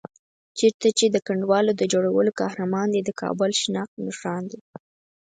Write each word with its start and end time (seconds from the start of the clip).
چېرته 0.57 0.87
چې 0.97 1.05
د 1.09 1.17
کنډوالو 1.27 1.71
د 1.75 1.83
جوړولو 1.93 2.31
قهرمان 2.41 2.87
دی، 2.93 3.01
د 3.05 3.11
کابل 3.21 3.51
شناخت 3.61 3.95
نښان 4.05 4.43
دی. 4.51 4.59